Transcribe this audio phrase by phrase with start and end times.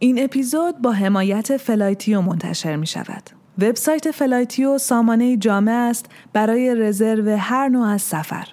[0.00, 3.30] این اپیزود با حمایت فلایتیو منتشر می شود.
[3.58, 8.48] وبسایت فلایتیو سامانه جامع است برای رزرو هر نوع از سفر.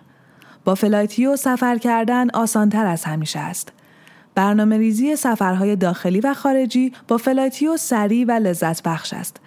[0.63, 3.73] با فلایتیو سفر کردن آسانتر از همیشه است.
[4.35, 9.37] برنامه ریزی سفرهای داخلی و خارجی با فلایتیو سریع و لذت بخش است.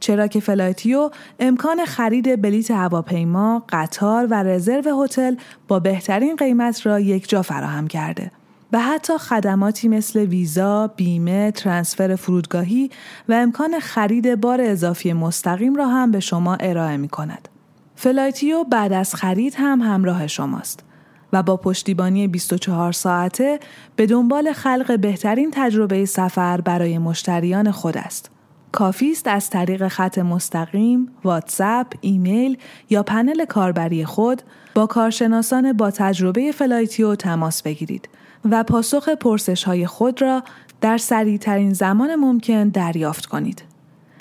[0.00, 5.36] چرا که فلایتیو امکان خرید بلیت هواپیما، قطار و رزرو هتل
[5.68, 8.30] با بهترین قیمت را یک جا فراهم کرده.
[8.72, 12.90] و حتی خدماتی مثل ویزا، بیمه، ترانسفر فرودگاهی
[13.28, 17.48] و امکان خرید بار اضافی مستقیم را هم به شما ارائه می کند.
[17.96, 20.84] فلایتیو بعد از خرید هم همراه شماست
[21.32, 23.60] و با پشتیبانی 24 ساعته
[23.96, 28.30] به دنبال خلق بهترین تجربه سفر برای مشتریان خود است.
[28.72, 32.58] کافی است از طریق خط مستقیم، واتساپ، ایمیل
[32.90, 34.42] یا پنل کاربری خود
[34.74, 38.08] با کارشناسان با تجربه فلایتیو تماس بگیرید
[38.44, 40.42] و پاسخ پرسش های خود را
[40.80, 43.62] در سریع ترین زمان ممکن دریافت کنید.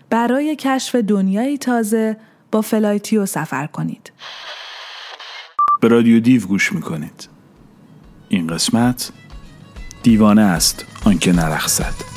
[0.09, 2.17] برای کشف دنیایی تازه
[2.51, 4.11] با فلایتیو سفر کنید.
[5.81, 7.29] به رادیو دیو گوش می‌کنید.
[8.29, 9.11] این قسمت
[10.03, 12.16] دیوانه است آنکه نرقصد.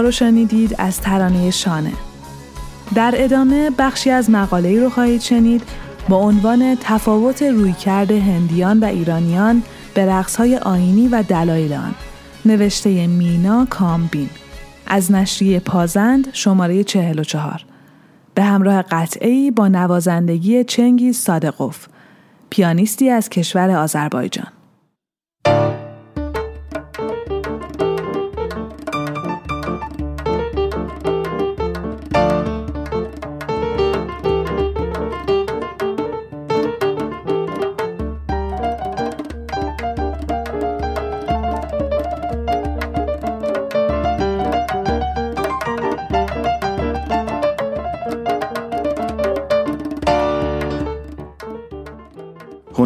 [0.00, 1.92] رو شنیدید از ترانه شانه.
[2.94, 5.62] در ادامه بخشی از مقاله رو خواهید شنید
[6.08, 9.62] با عنوان تفاوت رویکرد هندیان و ایرانیان
[9.94, 11.94] به رقصهای آینی و دلایل آن.
[12.44, 14.28] نوشته مینا کامبین.
[14.86, 17.64] از نشریه پازند شماره 44
[18.34, 21.86] به همراه قطعی با نوازندگی چنگیز صادقوف
[22.50, 24.46] پیانیستی از کشور آذربایجان.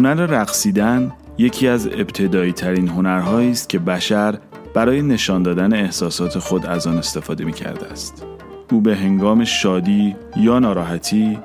[0.07, 4.37] هنر رقصیدن یکی از ابتدایی ترین هنرهایی است که بشر
[4.73, 8.25] برای نشان دادن احساسات خود از آن استفاده می کرده است.
[8.71, 11.39] او به هنگام شادی یا ناراحتی،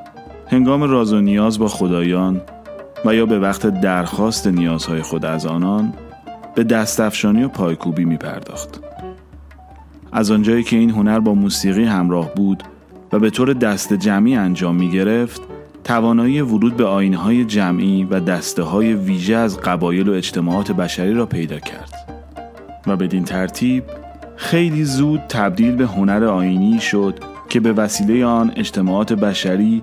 [0.46, 2.40] هنگام راز و نیاز با خدایان
[3.04, 5.94] و یا به وقت درخواست نیازهای خود از آنان
[6.54, 8.80] به دستفشانی و پایکوبی می پرداخت.
[10.12, 12.62] از آنجایی که این هنر با موسیقی همراه بود
[13.12, 15.51] و به طور دست جمعی انجام می گرفت
[15.84, 21.26] توانایی ورود به آینهای جمعی و دسته های ویژه از قبایل و اجتماعات بشری را
[21.26, 21.94] پیدا کرد
[22.86, 23.84] و بدین ترتیب
[24.36, 29.82] خیلی زود تبدیل به هنر آینی شد که به وسیله آن اجتماعات بشری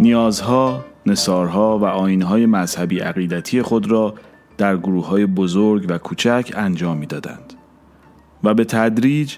[0.00, 4.14] نیازها، نصارها و آینهای مذهبی عقیدتی خود را
[4.58, 7.54] در گروه های بزرگ و کوچک انجام می‌دادند
[8.44, 9.36] و به تدریج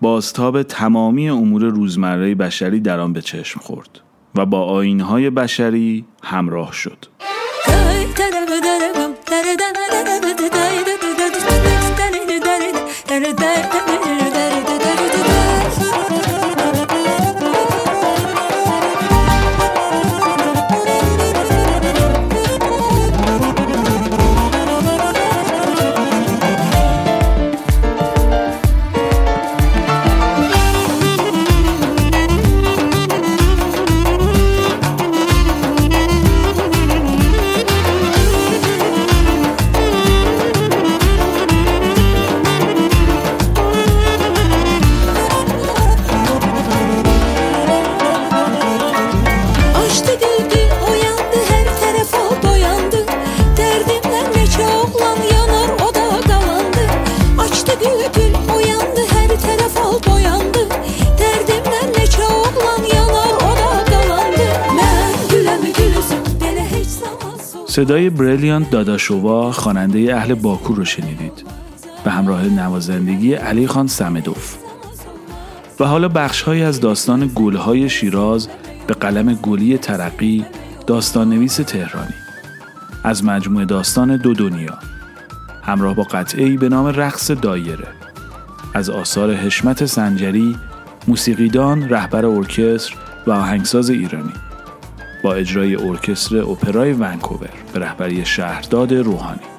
[0.00, 4.05] بازتاب تمامی امور روزمره بشری در آن به چشم خورد.
[4.36, 7.06] و با آینهای بشری همراه شد.
[67.76, 71.44] صدای بریلیانت داداشووا خواننده اهل باکو رو شنیدید.
[72.04, 74.56] به همراه نوازندگی علی خان سمدوف.
[75.80, 78.48] و حالا بخشهایی از داستان گلهای شیراز
[78.86, 80.44] به قلم گلی ترقی
[80.86, 82.14] داستان نویس تهرانی.
[83.04, 84.78] از مجموعه داستان دو دنیا.
[85.62, 87.88] همراه با قطعی به نام رقص دایره.
[88.74, 90.56] از آثار حشمت سنجری
[91.08, 92.94] موسیقیدان رهبر ارکستر
[93.26, 94.32] و آهنگساز ایرانی.
[95.26, 99.55] با اجرای ارکستر اپرای ونکوور به رهبری شهرداد روحانی.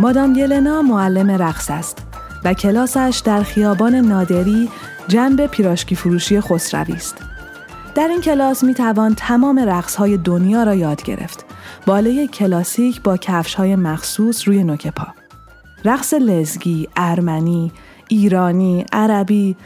[0.00, 1.98] مادام یلنا معلم رقص است
[2.44, 4.68] و کلاسش در خیابان نادری
[5.08, 7.16] جنب پیراشکی فروشی خسروی است.
[7.94, 11.44] در این کلاس می توان تمام رقص های دنیا را یاد گرفت.
[11.86, 15.06] باله کلاسیک با کفش های مخصوص روی نوک پا.
[15.84, 17.72] رقص لزگی، ارمنی،
[18.08, 19.56] ایرانی، عربی،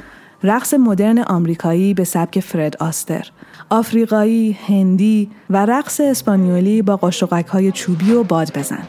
[0.43, 3.31] رقص مدرن آمریکایی به سبک فرد آستر،
[3.71, 8.83] آفریقایی، هندی و رقص اسپانیولی با قاشقک های چوبی و باد بزن.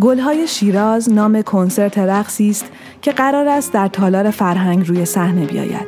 [0.00, 2.64] گلهای شیراز نام کنسرت رقصی است
[3.02, 5.86] که قرار است در تالار فرهنگ روی صحنه بیاید.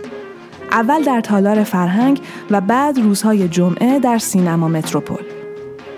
[0.70, 2.20] اول در تالار فرهنگ
[2.50, 5.24] و بعد روزهای جمعه در سینما متروپول.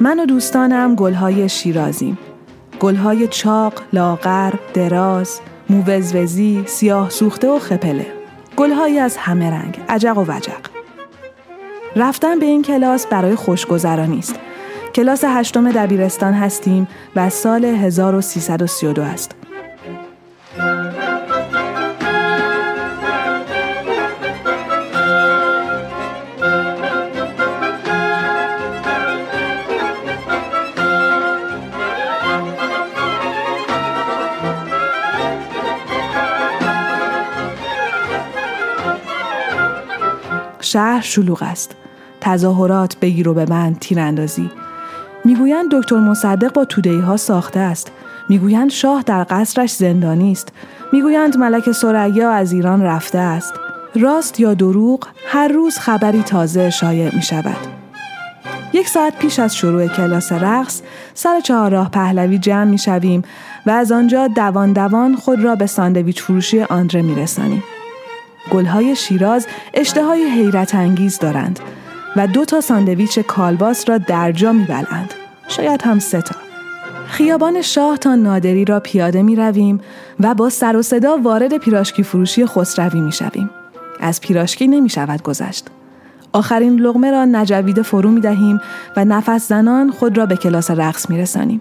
[0.00, 2.18] من و دوستانم گلهای شیرازیم.
[2.80, 5.40] گلهای چاق، لاغر، دراز،
[5.70, 8.06] موزوزی، سیاه سوخته و خپله.
[8.56, 10.60] گلهایی از همه رنگ، عجق و وجق.
[11.96, 14.34] رفتن به این کلاس برای خوشگذرانی است
[14.94, 19.34] کلاس هشتم دبیرستان هستیم و سال 1332 است.
[40.60, 41.76] شهر شلوغ است.
[42.20, 44.50] تظاهرات بگیر و من تیراندازی
[45.24, 47.92] می‌گویند دکتر مصدق با تودهی ها ساخته است.
[48.28, 50.48] می‌گویند شاه در قصرش زندانی است.
[50.92, 53.54] می‌گویند ملک سریا از ایران رفته است.
[53.96, 57.56] راست یا دروغ هر روز خبری تازه شایع می شود
[58.72, 60.82] یک ساعت پیش از شروع کلاس رقص
[61.14, 63.22] سر چهارراه پهلوی جمع می شویم
[63.66, 67.64] و از آنجا دوان دوان خود را به ساندویچ فروشی آندره می رسانیم.
[68.50, 71.60] گلهای شیراز اشتهای حیرت انگیز دارند.
[72.16, 75.14] و دو تا ساندویچ کالباس را در جا میبلند.
[75.48, 76.34] شاید هم سه تا.
[77.06, 79.80] خیابان شاه تا نادری را پیاده می رویم
[80.20, 83.50] و با سر و صدا وارد پیراشکی فروشی خسروی می شویم.
[84.00, 85.66] از پیراشکی نمی شود گذشت.
[86.32, 88.60] آخرین لغمه را نجویده فرو می دهیم
[88.96, 91.60] و نفس زنان خود را به کلاس رقص می رسانیم.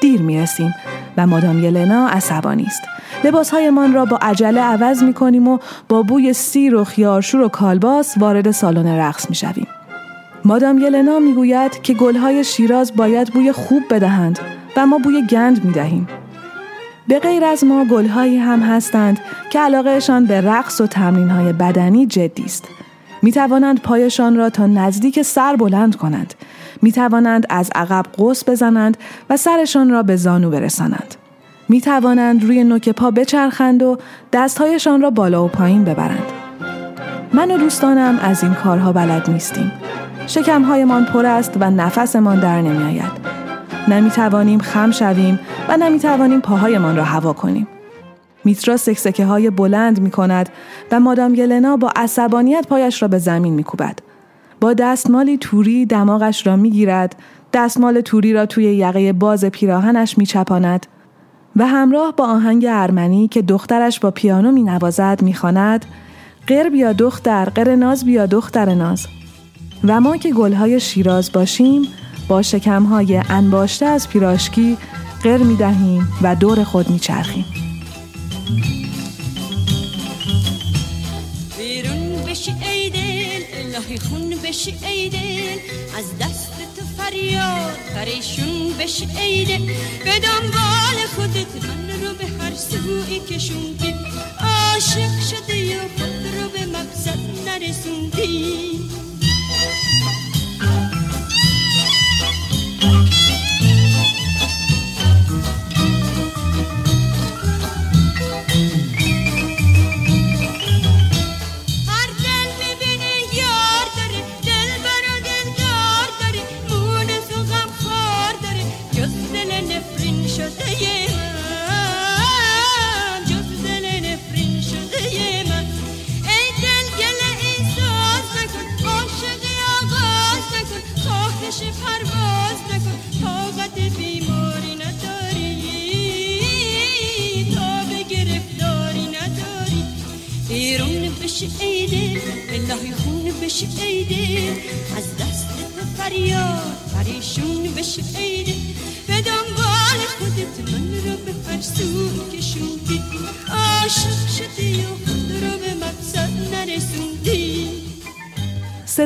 [0.00, 0.74] دیر می رسیم
[1.16, 2.82] و مادام یلنا عصبانی است.
[3.24, 8.18] لباسهایمان را با عجله عوض می کنیم و با بوی سیر و خیارشور و کالباس
[8.18, 9.66] وارد سالن رقص می شویم.
[10.44, 14.38] مادام یلنا می‌گوید که گلهای شیراز باید بوی خوب بدهند
[14.76, 16.08] و ما بوی گند می دهیم.
[17.08, 19.18] به غیر از ما گلهایی هم هستند
[19.50, 22.64] که علاقهشان به رقص و تمرینهای بدنی جدی است.
[23.22, 26.34] می توانند پایشان را تا نزدیک سر بلند کنند.
[26.82, 28.96] می توانند از عقب قوس بزنند
[29.30, 31.14] و سرشان را به زانو برسانند.
[31.68, 33.98] می توانند روی نوک پا بچرخند و
[34.32, 36.26] دستهایشان را بالا و پایین ببرند.
[37.32, 39.72] من و دوستانم از این کارها بلد نیستیم.
[40.26, 43.12] شکمهایمان پر است و نفسمان در نمیآید.
[43.88, 47.68] نمی توانیم خم شویم و نمی توانیم پاهایمان را هوا کنیم.
[48.44, 50.48] میترا سکسکه های بلند می کند
[50.92, 53.98] و مادام گلنا با عصبانیت پایش را به زمین می کوبد.
[54.60, 57.16] با دستمالی توری دماغش را می گیرد،
[57.52, 60.86] دستمال توری را توی یقه باز پیراهنش می چپاند
[61.56, 65.84] و همراه با آهنگ ارمنی که دخترش با پیانو می نوازد می خاند
[66.46, 69.06] قر بیا دختر قر ناز بیا دختر ناز
[69.84, 71.82] و ما که گلهای شیراز باشیم
[72.28, 74.76] با شکمهای انباشته از پیراشکی
[75.22, 77.44] قر می دهیم و دور خود می چرخیم.
[81.58, 85.62] بیرون بشی ایدن الهی خون بشی ایدن
[85.98, 89.66] از دست تو فریاد پریشون بشی ایدن
[90.04, 93.94] به دنبال خودت من رو به هر سوی کشون که
[94.40, 97.18] عاشق شده یا خود رو به مقصد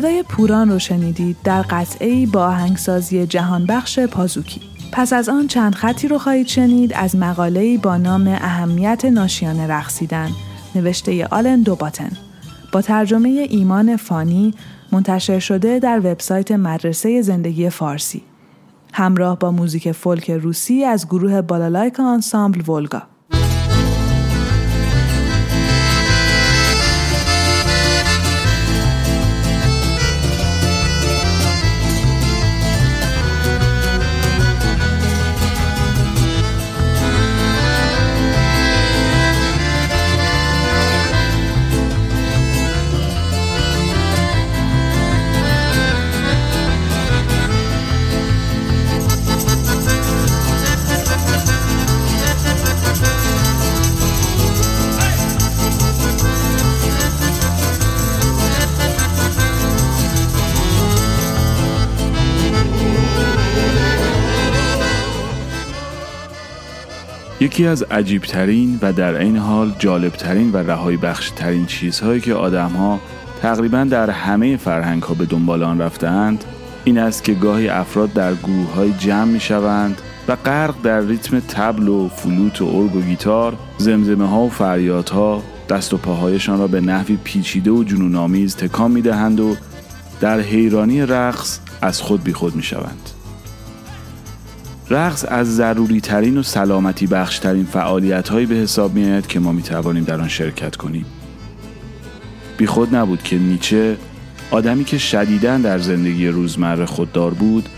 [0.04, 4.60] صدای پوران رو شنیدید در قطعه با آهنگسازی جهانبخش پازوکی.
[4.92, 10.30] پس از آن چند خطی رو خواهید شنید از مقاله‌ای با نام اهمیت ناشیانه رقصیدن
[10.74, 12.10] نوشته آلن دوباتن.
[12.72, 14.54] با ترجمه ایمان فانی
[14.92, 18.22] منتشر شده در وبسایت مدرسه زندگی فارسی.
[18.92, 23.02] همراه با موزیک فولک روسی از گروه بالالایک آنسامبل ولگا.
[67.54, 73.00] یکی از عجیبترین و در این حال جالبترین و رهایی بخشترین چیزهایی که آدمها
[73.42, 76.44] تقریبا در همه فرهنگ ها به دنبال آن رفتند
[76.84, 81.40] این است که گاهی افراد در گروه های جمع می شوند و غرق در ریتم
[81.40, 86.66] تبل و فلوت و ارگ و گیتار زمزمه ها و فریادها دست و پاهایشان را
[86.66, 89.56] به نحوی پیچیده و جنونآمیز تکان می دهند و
[90.20, 93.13] در حیرانی رقص از خود بیخود می شوند.
[94.90, 99.40] رقص از ضروری ترین و سلامتی بخش ترین فعالیت هایی به حساب می آید که
[99.40, 101.06] ما می توانیم در آن شرکت کنیم.
[102.56, 103.96] بی خود نبود که نیچه
[104.50, 107.68] آدمی که شدیداً در زندگی روزمره خوددار بود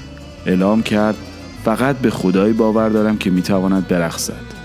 [0.46, 1.16] اعلام کرد
[1.64, 4.56] فقط به خدایی باور دارم که می تواند برقصد.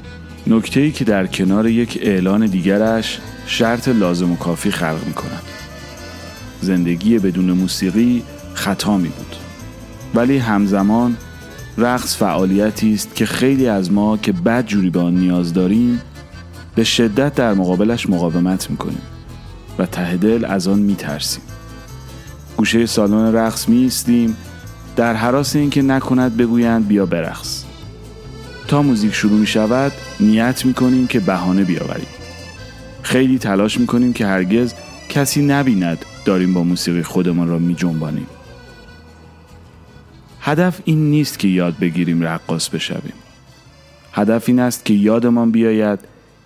[0.47, 5.43] نکته ای که در کنار یک اعلان دیگرش شرط لازم و کافی خلق می کند.
[6.61, 9.35] زندگی بدون موسیقی خطا می بود.
[10.15, 11.17] ولی همزمان
[11.77, 16.01] رقص فعالیتی است که خیلی از ما که بد جوری به آن نیاز داریم
[16.75, 19.01] به شدت در مقابلش مقاومت می‌کنیم
[19.79, 21.43] و ته دل از آن میترسیم.
[22.57, 24.37] گوشه سالن رقص میستیم
[24.95, 27.63] در حراس اینکه نکند بگویند بیا برقص.
[28.67, 32.07] تا موزیک شروع می شود نیت می کنیم که بهانه بیاوریم.
[33.01, 34.73] خیلی تلاش می کنیم که هرگز
[35.09, 38.27] کسی نبیند داریم با موسیقی خودمان را می جنبانیم.
[40.41, 43.13] هدف این نیست که یاد بگیریم رقاص بشویم.
[44.13, 45.99] هدف این است که یادمان بیاید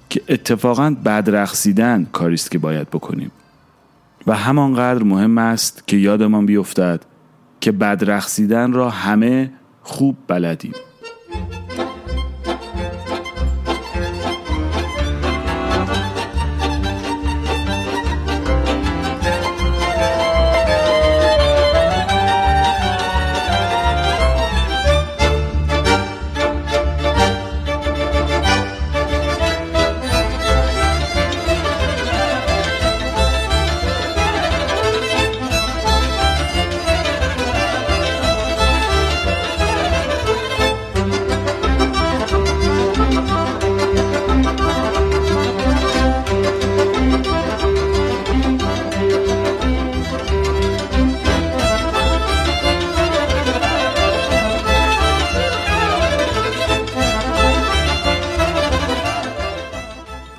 [0.09, 3.31] که اتفاقا بد رقصیدن کاریست که باید بکنیم.
[4.27, 7.01] و همانقدر مهم است که یادمان بیفتد
[7.61, 9.51] که بد رقصیدن را همه
[9.83, 10.73] خوب بلدیم.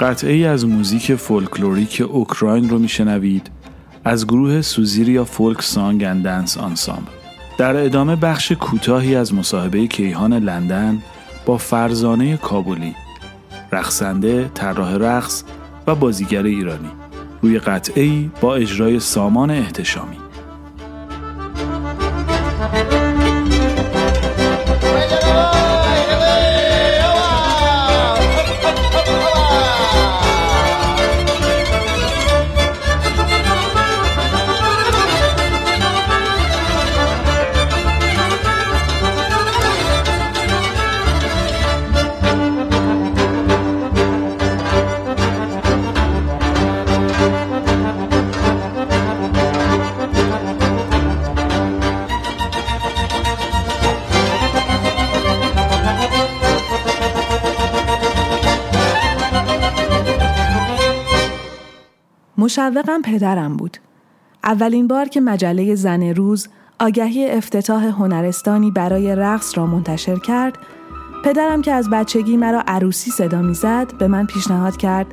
[0.06, 3.50] قطعه ای از موزیک فولکلوریک اوکراین رو میشنوید.
[4.04, 7.10] از گروه سوزیریا فولک سانگ اند دنس آنسامبل
[7.58, 11.02] در ادامه بخش کوتاهی از مصاحبه کیهان لندن
[11.46, 12.94] با فرزانه کابلی
[13.72, 15.44] رقصنده، طراح رقص
[15.86, 16.90] و بازیگر ایرانی.
[17.42, 20.16] روی قطعی با اجرای سامان احتشامی.
[62.38, 63.76] مشوقم پدرم بود.
[64.44, 66.48] اولین بار که مجله زن روز
[66.80, 70.58] آگهی افتتاح هنرستانی برای رقص را منتشر کرد،
[71.24, 75.06] پدرم که از بچگی مرا عروسی صدا می‌زد به من پیشنهاد کرد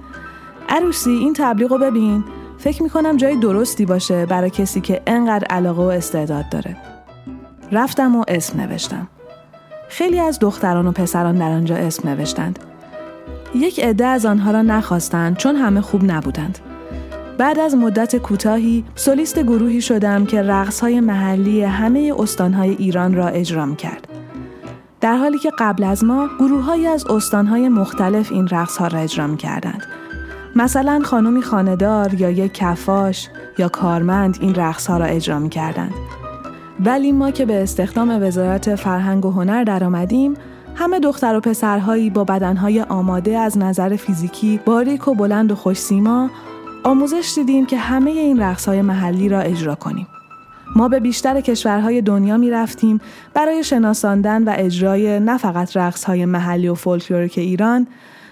[0.70, 2.24] عروسی این تبلیغ رو ببین
[2.58, 6.78] فکر می‌کنم جای درستی باشه برای کسی که انقدر علاقه و استعداد داره.
[7.72, 9.08] رفتم و اسم نوشتم.
[9.90, 12.60] خیلی از دختران و پسران در آنجا اسم نوشتند.
[13.56, 16.60] یک عده از آنها را نخواستند چون همه خوب نبودند.
[17.38, 20.44] بعد از مدت کوتاهی سولیست گروهی شدم که
[20.82, 24.08] های محلی همه استانهای ایران را اجرا کرد.
[25.02, 29.84] در حالی که قبل از ما گروههایی از استانهای مختلف این ها را اجرا کردند.
[30.56, 35.94] مثلا خانومی خاندار یا یک کفاش یا کارمند این ها را اجرا کردند.
[36.80, 40.34] ولی ما که به استخدام وزارت فرهنگ و هنر درآمدیم
[40.76, 46.30] همه دختر و پسرهایی با بدنهای آماده از نظر فیزیکی باریک و بلند و خوشسیما
[46.84, 50.08] آموزش دیدیم که همه این رقص های محلی را اجرا کنیم.
[50.76, 53.02] ما به بیشتر کشورهای دنیا می رفتیم
[53.34, 57.88] برای شناساندن و اجرای نه فقط رقص های محلی و فولکلوریک ایران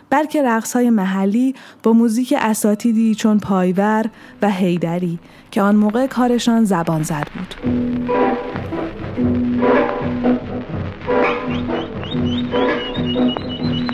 [0.10, 4.06] بلکه رقص های محلی با موزیک اساتیدی چون پایور
[4.42, 5.20] و هیدری
[5.52, 7.56] که آن موقع کارشان زبان زد بود.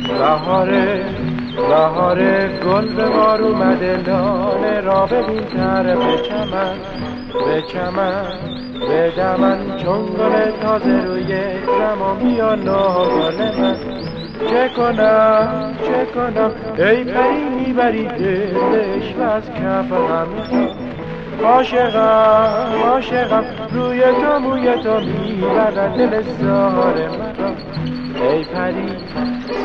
[0.08, 1.16] بهار
[2.63, 5.43] گل به بار اومده لاله را ببین
[5.95, 6.75] به چمن
[7.45, 8.25] به چمن
[8.88, 11.36] به دمن چون گل تازه روی
[11.80, 13.75] زمان بیا گل من.
[14.49, 20.69] چه کنم چه کنم؟ ای پری می‌بری دلش و از کف همه
[21.43, 27.51] عاشقم عاشقم روی تو موی تو می‌برد دل زار مرا.
[28.21, 28.88] ای پری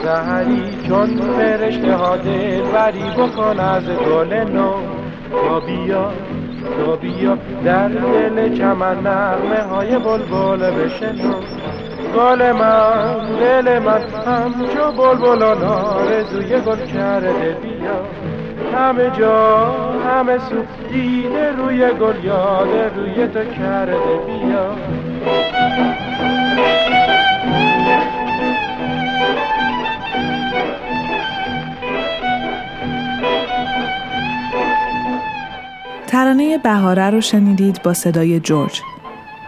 [0.02, 4.74] سهری چون فرشته ها دلبری بکن از گل نو.
[5.30, 6.10] تا بیا
[6.76, 11.34] تا بیا در دل چمن نغمه های بلبل بشنو.
[12.16, 17.98] گل من دل من همچو بلبلان آرزوی گل کرده بیا.
[18.78, 19.74] همه جا
[20.06, 20.56] همه سو
[20.92, 24.66] دیده روی گل یاده روی تو کرده بیا.
[36.12, 38.80] ترانه بهاره رو شنیدید با صدای جورج.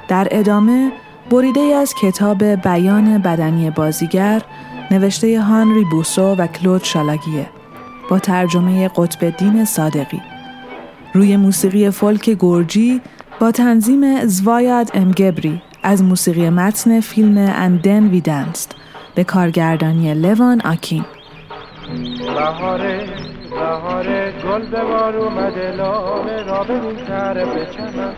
[0.09, 0.92] در ادامه
[1.31, 4.42] بریده از کتاب بیان بدنی بازیگر
[4.90, 7.46] نوشته هانری بوسو و کلود شالاگیه
[8.11, 10.20] با ترجمه قطب دین صادقی.
[11.14, 13.00] روی موسیقی فولک گورجی
[13.40, 18.77] با تنظیم زوایاد امگبری از موسیقی متن فیلم اندن وی دنست
[19.14, 21.05] به کارگردانی لوان آکین.
[23.54, 28.14] بهار گل به بار اومده لاله را ببین سر به چمن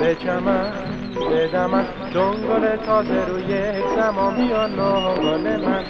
[0.00, 0.72] به چمن
[1.30, 1.84] به دمن
[2.48, 4.68] گل تازه روی یک زمان بیا
[5.14, 5.84] گل من.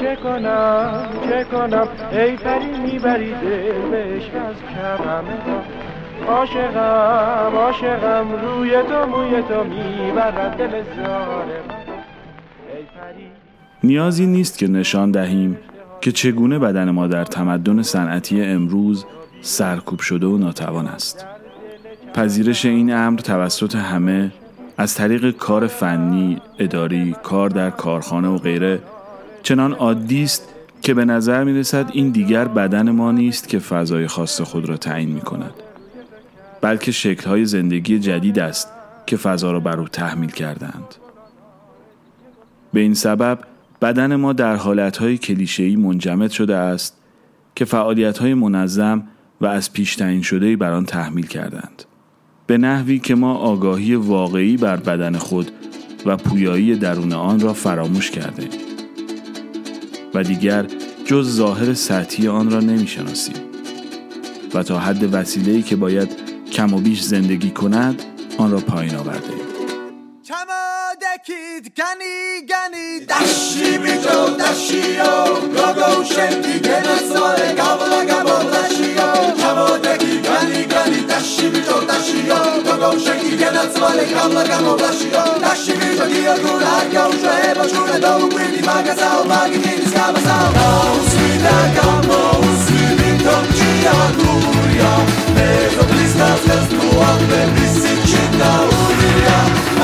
[0.00, 5.36] چه کنم چه کنم؟ ای پری می‌بری دلش از کم همه
[6.28, 11.60] عاشقم عاشقم روی تو موی تو می‌برد دل پری.
[13.84, 15.58] نیازی نیست که نشان دهیم
[16.00, 19.04] که چگونه بدن ما در تمدن صنعتی امروز
[19.42, 21.26] سرکوب شده و ناتوان است.
[22.14, 24.32] پذیرش این امر توسط همه
[24.76, 28.78] از طریق کار فنی، اداری، کار در کارخانه و غیره
[29.42, 30.48] چنان عادی است
[30.82, 34.76] که به نظر می رسد این دیگر بدن ما نیست که فضای خاص خود را
[34.76, 35.54] تعیین می کند.
[36.60, 38.68] بلکه شکلهای زندگی جدید است
[39.06, 40.94] که فضا را بر او تحمیل کردند.
[42.72, 43.38] به این سبب
[43.82, 46.96] بدن ما در حالتهای کلیشه‌ای منجمد شده است
[47.54, 49.02] که فعالیتهای منظم
[49.40, 51.84] و از پیش تعیین شده بر آن تحمیل کردند.
[52.46, 55.50] به نحوی که ما آگاهی واقعی بر بدن خود
[56.06, 58.48] و پویایی درون آن را فراموش کرده
[60.14, 60.66] و دیگر
[61.04, 63.34] جز ظاهر سطحی آن را نمی‌شناسیم.
[64.54, 66.08] و تا حد وسیله‌ای که باید
[66.52, 68.02] کم و بیش زندگی کند
[68.38, 69.50] آن را پایین آورده
[73.50, 75.12] დაში ბიჭო დაშიო
[75.54, 79.08] გოგო შენდი გენაცოლე გავლა გაბოლაშიო
[79.40, 87.64] ჩამოდეკი განი განი დაში ბიჭო დაშიო გოგო შენდი გენაცოლე გავლა გაბოლაშიო დაში ბიჭო გიოგურა გავშეება
[87.72, 94.92] შურა დაუკვირდი მაგაზაო მაგინის გამაზაო გაუსვიდა გამოუსვიდი თომჭია გურია
[95.34, 99.38] მე ზოგლის ნაცვლს თუ ამბები სიჩი დაურია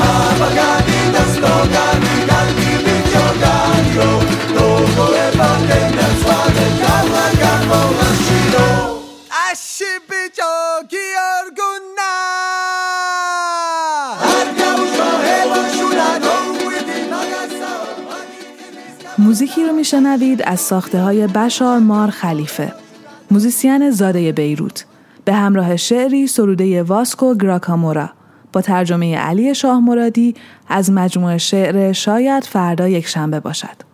[0.07, 2.06] აბაგანი და სლოგანი
[19.19, 22.73] موزیکی رو میشنوید از ساخته های بشار مار خلیفه.
[23.31, 24.85] موزیسین زاده بیروت.
[25.25, 28.09] به همراه شعری سروده واسکو گراکامورا.
[28.53, 30.35] با ترجمه علی شاه مرادی
[30.67, 33.87] از مجموعه شعر شاید فردا یک شنبه باشد.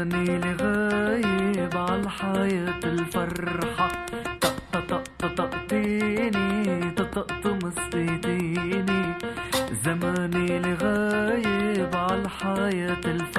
[0.00, 4.06] تاني لغايب عالحياة الفرحة
[4.40, 5.04] طق طق
[5.36, 9.14] طقطيني طقط مسقيتيني
[9.84, 13.29] زماني لغايب عالحياة الفرحة.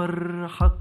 [0.00, 0.72] الفرحة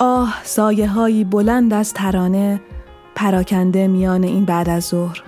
[0.00, 2.60] آه سایه هایی بلند از ترانه
[3.14, 5.22] پراکنده میان این بعد از ظهر.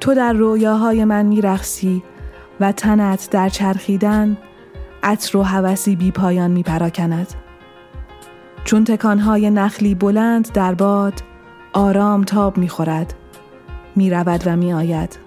[0.00, 2.02] تو در رویاهای من میرخسی
[2.60, 4.36] و تنت در چرخیدن
[5.02, 7.34] عطر و هوسی بی پایان می پراکند.
[8.64, 11.14] چون تکانهای نخلی بلند در باد
[11.72, 13.14] آرام تاب می خورد.
[13.96, 15.18] می رود و می آید.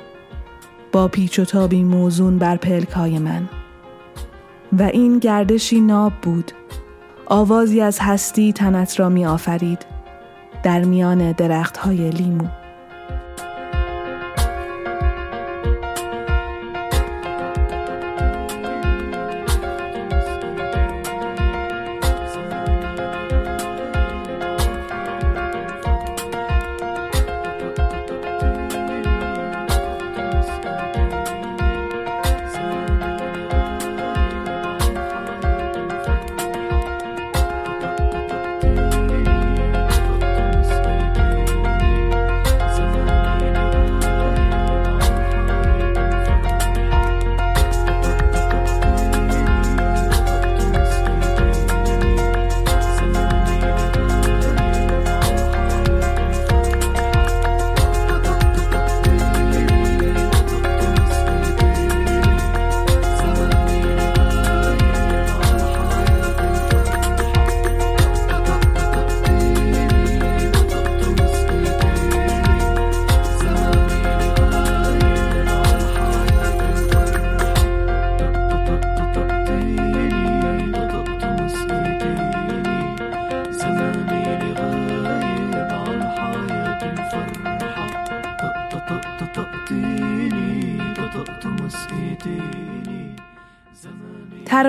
[0.91, 3.49] با پیچ و تابی موزون بر پلک های من.
[4.79, 6.51] و این گردشی ناب بود.
[7.25, 9.85] آوازی از هستی تنت را می آفرید.
[10.63, 12.60] در میان درخت های لیمو.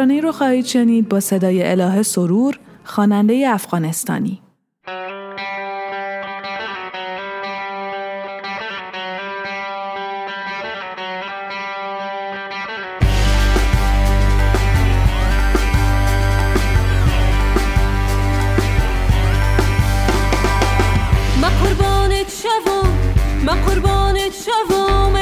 [0.02, 4.42] ترانه رو خواهید شنید با صدای اله سرور خواننده افغانستانی.
[24.44, 25.21] چگونه به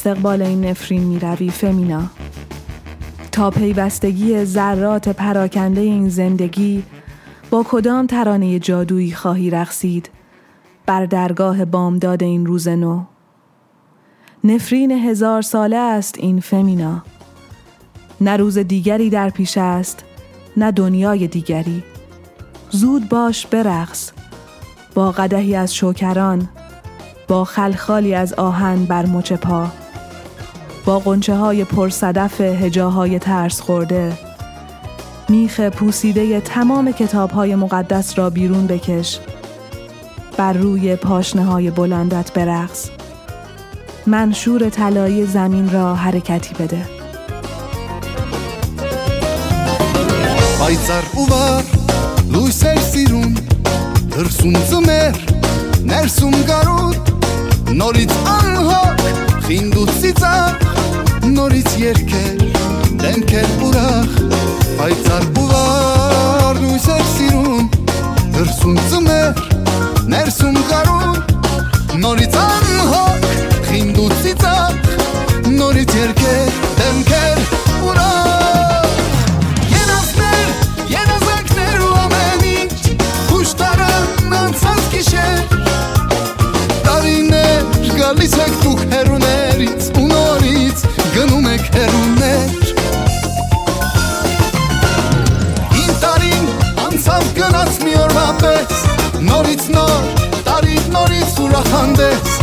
[0.00, 2.02] استقبال این نفرین می روی فمینا؟
[3.32, 6.82] تا پیوستگی ذرات پراکنده این زندگی
[7.50, 10.10] با کدام ترانه جادویی خواهی رقصید؟
[10.86, 13.02] بر درگاه بامداد این روز نو.
[14.44, 17.02] نفرین هزار ساله است این فمینا.
[18.20, 20.04] نه روز دیگری در پیش است
[20.56, 21.82] نه دنیای دیگری.
[22.70, 24.12] زود باش برقص.
[24.94, 26.48] با قدهی از شوکران
[27.28, 29.79] با خلخالی از آهن بر مچ پا.
[30.84, 34.12] با قنچه های پرصدف هجاهای ترس خورده.
[35.28, 39.18] میخ پوسیده تمام کتاب های مقدس را بیرون بکش.
[40.36, 42.90] بر روی پاشنه های بلندت برقص.
[44.06, 47.00] منشور طلایی زمین را حرکتی بده.
[50.60, 51.64] Pajcar uvar,
[52.32, 53.50] لوسر سیرون sirun
[54.10, 55.14] Tërsun zëmer,
[55.84, 56.96] nersun garut
[57.80, 59.00] Norit anhok,
[59.50, 60.60] խինդ ու ծիծաղ
[61.26, 62.42] Նորից երկեր,
[63.00, 64.12] դեմքեր ուրախ
[64.78, 67.64] Պայծար ու վար լույսեր սիրում
[68.36, 69.42] Դրսում ծմեր,
[70.14, 73.26] ներսում կարում Նորից անհակ,
[73.72, 74.78] խինդ ու ծիծաղ
[75.58, 77.42] Նորից երկեր, դեմքեր
[77.90, 78.89] ուրախ
[88.10, 90.80] գալիս եք դուք հերուներից ու նորից
[91.14, 92.48] գնում եք հերուներ
[95.78, 96.48] Ին տարին
[96.86, 98.80] անցավ գնաց մի օրվա պես
[99.28, 100.08] նորից նոր
[100.48, 102.34] տարի նորից ուրախանդես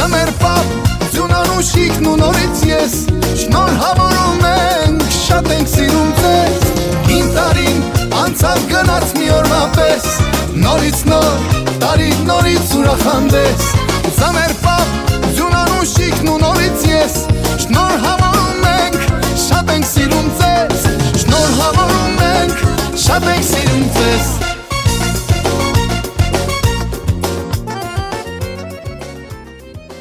[0.00, 0.74] ձմեր պապ
[1.14, 2.98] ձյունանուշիկն ու նորից ես
[3.44, 6.66] շնոր համորում ենք շատ ենք սիրում ձեզ
[7.20, 7.80] Ին տարին
[8.24, 10.10] անցավ գնաց մի օրվա պես
[10.66, 11.48] նորից նոր
[11.86, 13.70] տարի նորից ուրախանդես
[14.22, 15.11] Ձմեր պապ Շիկն ու
[17.01, 17.13] նորից ես
[17.63, 19.05] Շնոր համարում ենք
[19.41, 20.83] Շատ ենք սիրում ձեզ
[21.21, 22.57] Շնոր համարում ենք
[23.03, 24.27] Շատ ենք սիրում ձեզ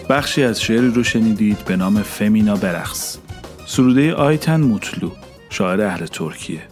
[0.09, 3.19] بخشی از شعری رو شنیدید به نام فمینا برقص
[3.67, 5.11] سروده آیتن موتلو
[5.51, 6.63] شاعر اهل ترکیه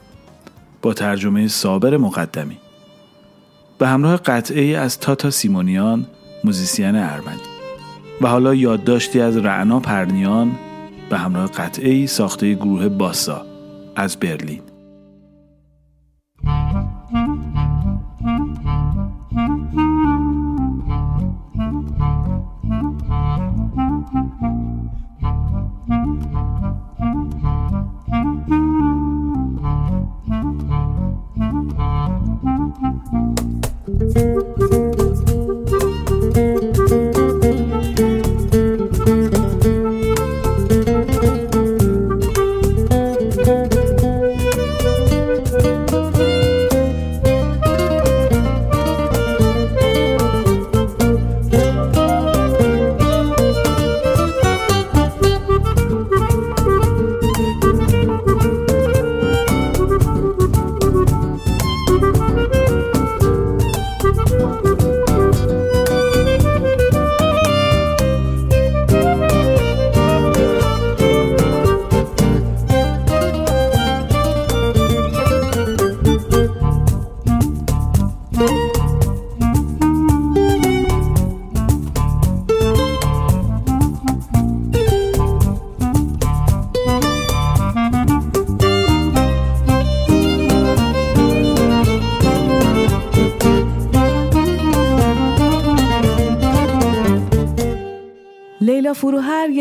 [0.82, 2.58] با ترجمه صابر مقدمی
[3.78, 6.06] به همراه قطعه از تاتا سیمونیان
[6.44, 7.54] موزیسین ارمنی
[8.21, 10.51] و حالا یادداشتی از رعنا پرنیان
[11.09, 13.45] به همراه قطعه ساخته گروه باسا
[13.95, 14.61] از برلین.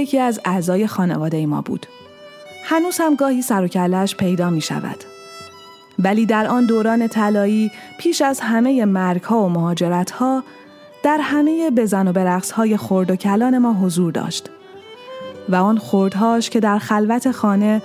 [0.09, 1.87] یکی از اعضای خانواده ما بود.
[2.65, 4.97] هنوز هم گاهی سر و کلش پیدا می شود.
[5.99, 10.45] ولی در آن دوران طلایی پیش از همه مرگ ها و مهاجرت ها
[11.03, 14.51] در همه بزن و برقص های خرد و کلان ما حضور داشت.
[15.49, 17.83] و آن خردهاش که در خلوت خانه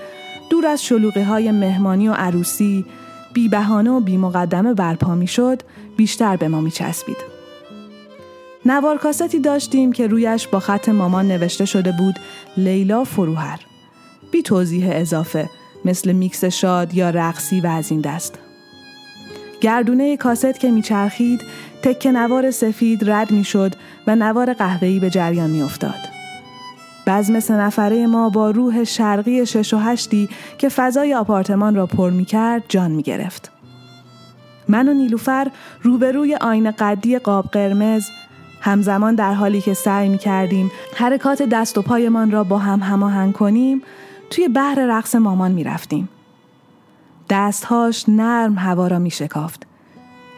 [0.50, 2.86] دور از شلوغی های مهمانی و عروسی
[3.34, 5.62] بی بهانه و بی مقدمه برپا می شد
[5.98, 7.33] بیشتر به ما می چسبید.
[8.66, 12.20] نوار کاستی داشتیم که رویش با خط مامان نوشته شده بود
[12.58, 13.60] لیلا فروهر
[14.32, 15.50] بی توضیح اضافه
[15.86, 18.40] مثل میکس شاد یا رقصی و از این دست
[19.62, 21.42] گردونه کاست که میچرخید
[21.84, 23.76] تک نوار سفید رد می‌شد
[24.08, 26.14] و نوار قهوه‌ای به جریان میافتاد.
[27.08, 32.10] بزم سه نفره ما با روح شرقی شش و هشتی که فضای آپارتمان را پر
[32.10, 33.52] می کرد جان می گرفت.
[34.68, 38.06] من و نیلوفر روبروی آین قدی قاب قرمز
[38.66, 43.34] همزمان در حالی که سعی می کردیم حرکات دست و پایمان را با هم هماهنگ
[43.34, 43.82] کنیم
[44.30, 46.10] توی بحر رقص مامان می رفتیم.
[47.30, 49.68] دستهاش نرم هوا را می شکافت.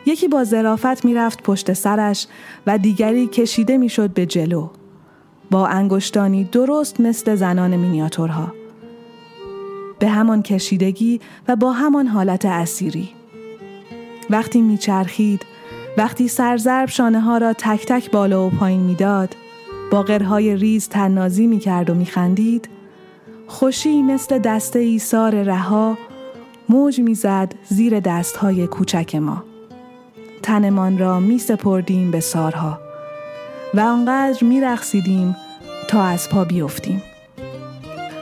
[0.05, 2.27] یکی با ظرافت می رفت پشت سرش
[2.67, 4.69] و دیگری کشیده می شد به جلو.
[5.51, 8.53] با انگشتانی درست مثل زنان مینیاتورها.
[9.99, 13.09] به همان کشیدگی و با همان حالت اسیری.
[14.29, 15.45] وقتی میچرخید
[15.97, 19.35] وقتی سرزرب شانه ها را تک تک بالا و پایین می‌داد
[19.91, 22.69] با قرهای ریز تنازی می کرد و می خندید
[23.47, 25.97] خوشی مثل دسته ایسار رها
[26.69, 29.43] موج می‌زد زیر دستهای کوچک ما.
[30.43, 32.79] تنمان را می سپردیم به سارها
[33.73, 35.35] و آنقدر می رخصیدیم
[35.87, 37.03] تا از پا بیفتیم.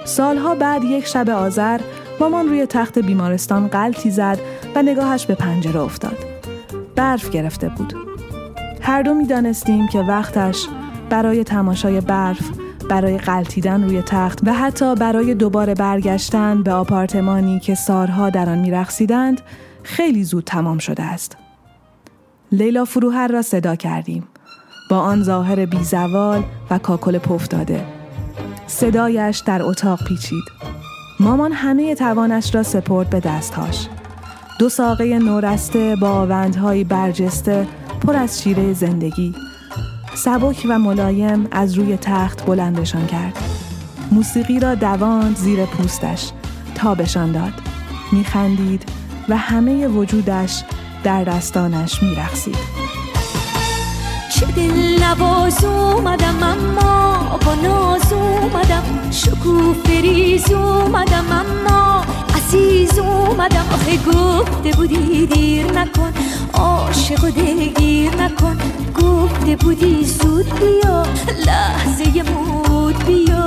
[0.06, 1.80] سالها بعد یک شب آذر
[2.20, 4.40] مامان روی تخت بیمارستان قلتی زد
[4.76, 6.33] و نگاهش به پنجره افتاد.
[6.96, 7.94] برف گرفته بود.
[8.82, 10.68] هر دو می دانستیم که وقتش
[11.10, 12.50] برای تماشای برف،
[12.90, 18.60] برای قلتیدن روی تخت و حتی برای دوباره برگشتن به آپارتمانی که سارها در آن
[18.60, 19.42] میرقصیدند
[19.84, 21.38] خیلی زود تمام شده است.
[22.52, 24.28] لیلا فروهر را صدا کردیم.
[24.90, 27.86] با آن ظاهر بیزوال و کاکل پف داده.
[28.68, 30.44] صدایش در اتاق پیچید.
[31.20, 33.88] مامان همه توانش را سپرد به دستهاش.
[34.60, 37.68] دو ساقه نورسته با آوندهایی برجسته
[38.08, 39.36] پر از شیره زندگی.
[40.16, 43.38] سبک و ملایم از روی تخت بلندشان کرد.
[44.12, 46.32] موسیقی را دواند زیر پوستش.
[46.76, 47.54] تابشان داد.
[48.12, 48.84] میخندید
[49.30, 50.64] و همه وجودش
[51.04, 52.58] در دستانش میرخسید
[54.36, 58.84] چه دل نواز اومدم اما با ناز اومدم.
[59.12, 62.06] شکوه فریز اومدم اما
[62.44, 63.66] عزیز اومدم.
[63.74, 66.14] آخه گفته بودی دیر نکن.
[66.54, 68.58] عاشق و دلگیر نکن.
[68.96, 71.04] گفته بودی زود بیا.
[71.46, 73.46] لحظه مود بیا.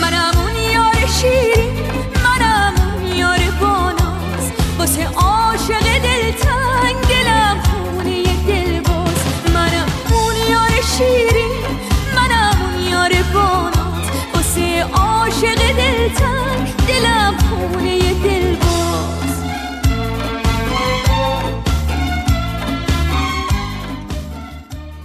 [0.00, 1.76] منم اون یار شیرین
[2.24, 4.44] منم اون یار باناز
[4.78, 6.93] واسه عاشق دلتنگ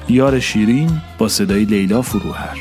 [0.10, 2.57] یار شیرین با صدای لیلا فروهر.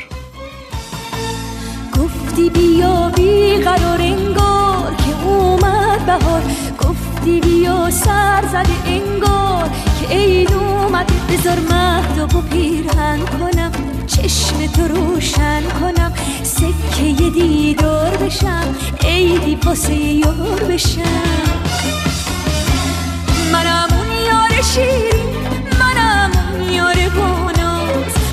[1.99, 6.41] گفتی بیا بی قرار انگار که اومد بهار.
[6.79, 9.69] گفتی بیا سر زده انگار
[10.01, 13.71] که عید اومد بذار مهد و پیرهن کنم
[14.07, 16.13] چشم تو روشن کنم.
[16.43, 21.01] سکه دیدار بشم عیدی واسه یار بشم.
[23.53, 24.61] منم اون یار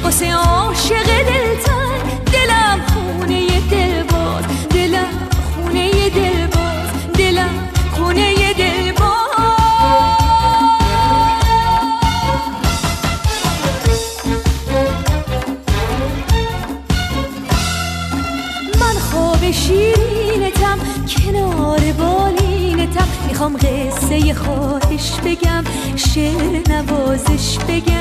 [0.06, 1.98] واسه عاشق دلتن
[2.32, 9.06] دلم خونه دل باز دلم خونه دل باز دلم خونه دل باز
[18.80, 20.78] من خواب شیرینتم
[21.08, 23.08] کنار بالینتم.
[23.28, 25.64] می‌خوام قصه خواهش بگم
[25.96, 27.96] شعر نوازش بگم.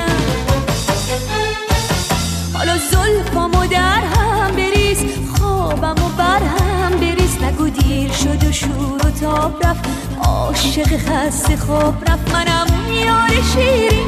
[2.56, 5.04] حالا زلفامو در هم بریز
[5.34, 7.42] خوابمو بر هم بریز.
[7.42, 9.84] نگو دیر شد و شور و تاب رفت
[10.22, 12.34] عاشق خسته خواب رفت.
[12.34, 12.66] منم
[13.06, 14.06] یار شیرین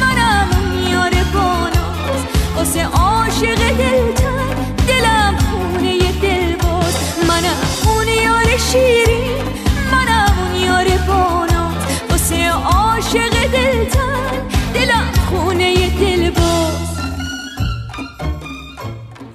[0.00, 0.48] منم
[0.92, 2.22] یار باناز
[2.56, 4.56] واسه عاشق دلتن
[4.88, 6.94] دلم خونه دل باز
[7.28, 9.55] منم اون یار شیرین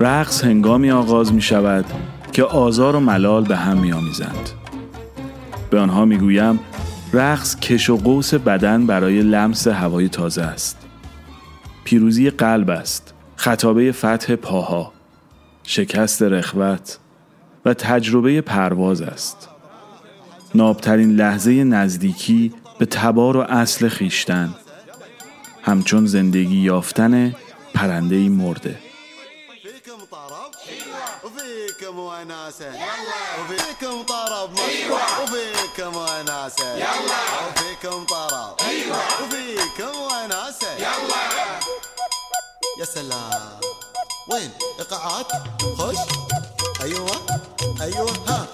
[0.02, 1.86] رقص هنگامی آغاز می شود
[2.32, 4.49] که آزار و ملال به هم می آمیزند.
[5.70, 6.60] به آنها می گویم
[7.14, 10.78] رقص کش و قوس بدن برای لمس هوای تازه است.
[11.84, 13.14] پیروزی قلب است.
[13.36, 14.91] خطابه فتح پاها.
[15.64, 16.97] شکست رخوت
[17.66, 19.49] و تجربه پرواز است.
[20.56, 24.54] نابترین لحظه نزدیکی به تبار و اصل خیشتن.
[25.62, 27.36] همچون زندگی یافتن
[27.74, 28.90] پرنده مرده.
[31.91, 32.71] وفيكم وناسة.
[33.41, 34.51] وفيكم طرب
[35.23, 36.87] وفيكم وناسة.
[37.47, 38.55] وفيكم طرب.
[39.23, 40.77] وفيكم وناسة.
[42.79, 43.59] يا سلام.
[44.29, 45.27] وين؟ ايقاعات
[45.77, 45.97] خش
[46.81, 47.11] أيوه.
[47.81, 48.11] أيوه.
[48.27, 48.47] ها.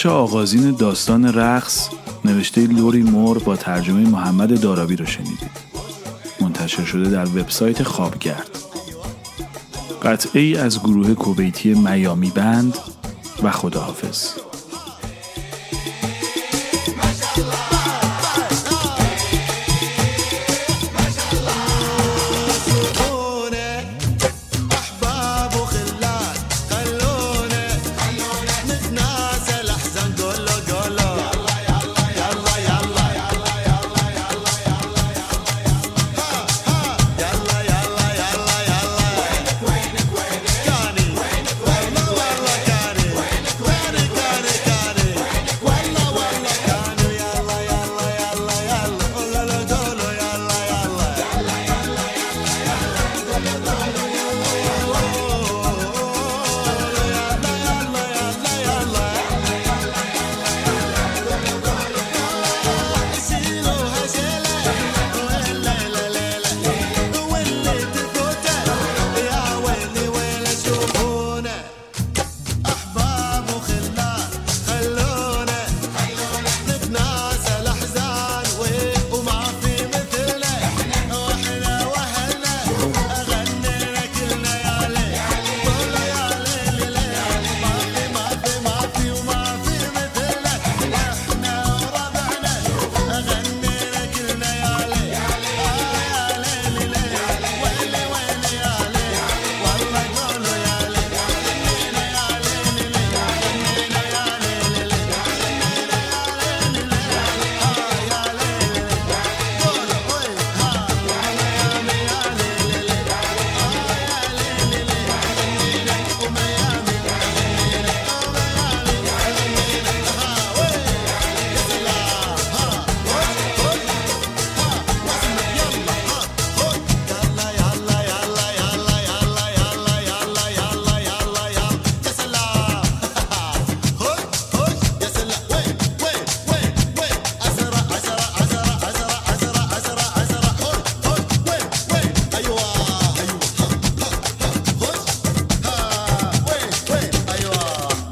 [0.00, 1.88] بخش آغازین داستان رقص
[2.24, 5.50] نوشته لوری مور با ترجمه محمد دارابی رو شنیدید.
[6.40, 8.50] منتشر شده در وبسایت خوابگرد.
[10.02, 12.74] قطعه ای از گروه کویتی میامی بند
[13.42, 14.49] و خداحافظ.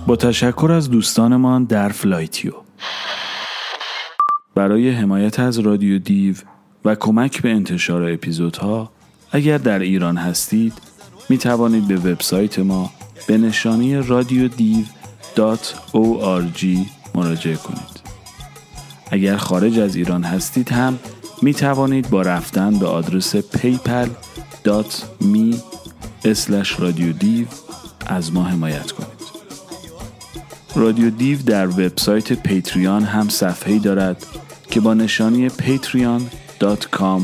[0.08, 2.52] با تشکر از دوستانمان در فلایتیو
[4.54, 6.34] برای حمایت از رادیو دیو
[6.84, 8.90] و کمک به انتشار اپیزودها
[9.32, 10.72] اگر در ایران هستید
[11.28, 12.90] می توانید به وبسایت ما
[13.26, 14.84] به نشانی رادیو دیو
[17.14, 18.00] مراجعه کنید.
[19.10, 20.98] اگر خارج از ایران هستید هم
[21.42, 23.96] می توانید با رفتن به آدرس paypal.me
[26.78, 27.46] رادیو دیو
[28.06, 29.17] از ما حمایت کنید.
[30.74, 34.26] رادیو دیو در وبسایت پیتریان هم صفحه‌ای دارد
[34.70, 37.22] که با نشانی patreon.com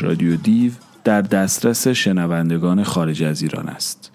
[0.00, 0.72] رادیو دیو
[1.04, 4.10] در دسترس شنوندگان خارج از ایران است.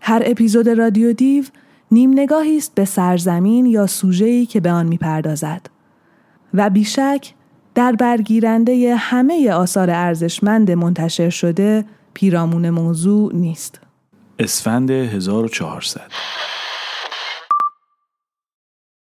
[0.00, 1.44] هر اپیزود رادیو دیو
[1.90, 5.66] نیم نگاهی است به سرزمین یا سوژه‌ای که به آن می‌پردازد
[6.54, 7.34] و بیشک
[7.74, 11.84] در برگیرنده همه آثار ارزشمند منتشر شده
[12.14, 13.85] پیرامون موضوع نیست.
[14.38, 16.00] اسفند 1400